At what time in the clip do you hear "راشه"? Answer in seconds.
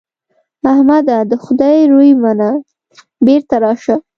3.63-3.95